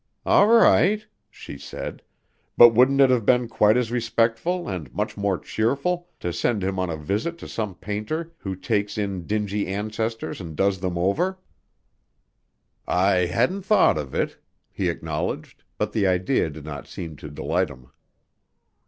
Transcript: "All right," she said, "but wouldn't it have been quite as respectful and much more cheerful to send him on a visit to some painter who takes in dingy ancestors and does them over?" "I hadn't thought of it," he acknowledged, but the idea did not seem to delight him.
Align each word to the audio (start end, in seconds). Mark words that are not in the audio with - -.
"All 0.25 0.47
right," 0.47 1.05
she 1.29 1.59
said, 1.59 2.01
"but 2.57 2.69
wouldn't 2.69 2.99
it 3.01 3.11
have 3.11 3.23
been 3.23 3.47
quite 3.47 3.77
as 3.77 3.91
respectful 3.91 4.67
and 4.67 4.91
much 4.95 5.15
more 5.15 5.37
cheerful 5.37 6.09
to 6.21 6.33
send 6.33 6.63
him 6.63 6.79
on 6.79 6.89
a 6.89 6.97
visit 6.97 7.37
to 7.37 7.47
some 7.47 7.75
painter 7.75 8.33
who 8.39 8.55
takes 8.55 8.97
in 8.97 9.27
dingy 9.27 9.67
ancestors 9.67 10.41
and 10.41 10.55
does 10.55 10.79
them 10.79 10.97
over?" 10.97 11.37
"I 12.87 13.27
hadn't 13.27 13.61
thought 13.61 13.99
of 13.99 14.15
it," 14.15 14.39
he 14.71 14.89
acknowledged, 14.89 15.63
but 15.77 15.91
the 15.91 16.07
idea 16.07 16.49
did 16.49 16.65
not 16.65 16.87
seem 16.87 17.15
to 17.17 17.29
delight 17.29 17.69
him. 17.69 17.91